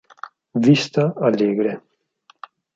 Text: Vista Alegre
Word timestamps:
Vista 0.65 1.05
Alegre 1.27 1.73